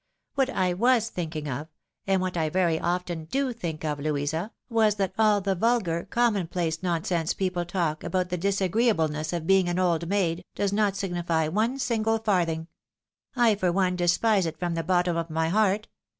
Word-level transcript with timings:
What 0.33 0.49
I 0.49 0.73
was 0.73 1.09
thinking 1.11 1.47
of, 1.47 1.67
and 2.07 2.23
what 2.23 2.35
I 2.35 2.49
very 2.49 2.79
often 2.79 3.25
do 3.25 3.53
think 3.53 3.85
of, 3.85 3.99
Louisa, 3.99 4.51
was 4.67 4.95
that 4.95 5.13
aU 5.19 5.41
the 5.41 5.53
vulgar, 5.53 6.07
common 6.09 6.47
place 6.47 6.81
nonsense 6.81 7.35
people 7.35 7.65
talk, 7.65 8.03
about 8.03 8.29
the 8.29 8.35
disagreeableness 8.37 9.31
of 9.31 9.45
being 9.45 9.69
an 9.69 9.77
old 9.77 10.09
maid, 10.09 10.43
does 10.55 10.73
not 10.73 10.95
signify 10.97 11.47
one 11.49 11.77
single 11.77 12.17
farthing. 12.17 12.67
I, 13.35 13.53
for 13.53 13.71
one, 13.71 13.95
despise 13.95 14.47
it 14.47 14.57
from 14.57 14.73
the 14.73 14.81
bottom 14.83 15.15
of 15.15 15.29
my 15.29 15.49
heart. 15.49 15.87